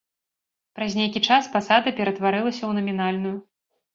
Праз 0.77 0.93
нейкі 0.99 1.21
час 1.35 1.49
пасада 1.57 1.93
ператварылася 1.99 2.61
ў 2.65 2.71
намінальную. 2.79 3.35